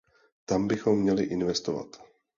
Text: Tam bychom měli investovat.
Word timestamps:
Tam 0.45 0.67
bychom 0.67 0.99
měli 1.01 1.23
investovat. 1.23 2.01